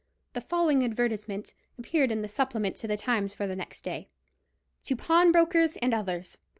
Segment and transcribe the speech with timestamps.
[0.33, 4.09] The following advertisement appeared in the Supplement to the Times for the next day:
[4.85, 6.39] "_To Pawnbrokers and Others.